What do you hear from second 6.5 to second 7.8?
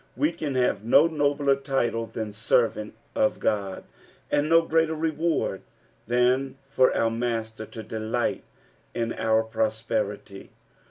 for our Master